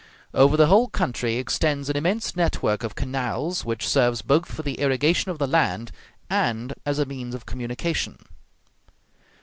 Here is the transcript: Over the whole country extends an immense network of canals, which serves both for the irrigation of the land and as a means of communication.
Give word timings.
Over 0.33 0.57
the 0.57 0.65
whole 0.65 0.87
country 0.87 1.35
extends 1.35 1.87
an 1.87 1.95
immense 1.95 2.35
network 2.35 2.81
of 2.83 2.95
canals, 2.95 3.63
which 3.65 3.87
serves 3.87 4.23
both 4.23 4.47
for 4.47 4.63
the 4.63 4.79
irrigation 4.79 5.29
of 5.29 5.37
the 5.37 5.45
land 5.45 5.91
and 6.27 6.73
as 6.87 6.97
a 6.97 7.05
means 7.05 7.35
of 7.35 7.45
communication. 7.45 8.17